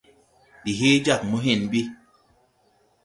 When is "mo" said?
1.29-1.37